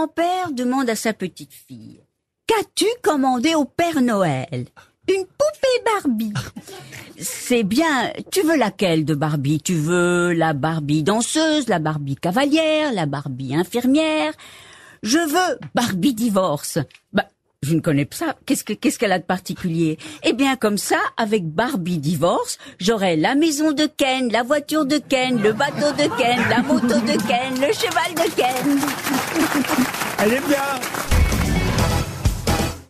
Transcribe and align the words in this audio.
grand-père 0.00 0.52
demande 0.52 0.88
à 0.88 0.96
sa 0.96 1.12
petite 1.12 1.52
fille, 1.52 2.00
Qu'as-tu 2.46 2.86
commandé 3.02 3.54
au 3.54 3.66
Père 3.66 4.00
Noël? 4.00 4.66
Une 5.08 5.26
poupée 5.26 5.84
Barbie. 5.84 6.32
C'est 7.18 7.64
bien, 7.64 8.10
tu 8.32 8.40
veux 8.40 8.56
laquelle 8.56 9.04
de 9.04 9.14
Barbie? 9.14 9.60
Tu 9.60 9.74
veux 9.74 10.32
la 10.32 10.54
Barbie 10.54 11.02
danseuse, 11.02 11.68
la 11.68 11.78
Barbie 11.78 12.16
cavalière, 12.16 12.92
la 12.92 13.04
Barbie 13.04 13.54
infirmière? 13.54 14.32
Je 15.02 15.18
veux 15.18 15.58
Barbie 15.74 16.14
divorce. 16.14 16.78
Bah, 17.12 17.26
je 17.62 17.74
ne 17.74 17.80
connais 17.80 18.06
pas 18.06 18.16
ça. 18.16 18.36
Qu'est-ce 18.46 18.64
que 18.64 18.72
qu'est-ce 18.72 18.98
qu'elle 18.98 19.12
a 19.12 19.18
de 19.18 19.24
particulier? 19.24 19.98
Eh 20.22 20.32
bien, 20.32 20.56
comme 20.56 20.78
ça, 20.78 20.98
avec 21.18 21.46
Barbie 21.46 21.98
divorce, 21.98 22.58
j'aurai 22.78 23.16
la 23.16 23.34
maison 23.34 23.72
de 23.72 23.84
Ken, 23.84 24.32
la 24.32 24.42
voiture 24.42 24.86
de 24.86 24.96
Ken, 24.96 25.42
le 25.42 25.52
bateau 25.52 25.92
de 25.92 26.08
Ken, 26.16 26.40
la 26.48 26.62
moto 26.62 26.86
de 26.88 27.28
Ken, 27.28 27.54
le 27.60 27.72
cheval 27.74 28.14
de 28.14 28.34
Ken. 28.34 29.86
Elle 30.22 30.34
est 30.34 30.46
bien 30.46 31.09